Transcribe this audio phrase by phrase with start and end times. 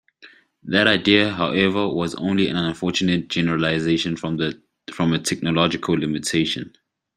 [0.63, 6.73] That idea, however, was only an unfortunate generalization from a technological limitation.